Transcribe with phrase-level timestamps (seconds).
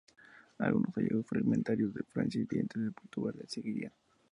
[0.57, 3.93] Algunos hallazgos fragmentarios de Francia y dientes de Portugal le seguirían.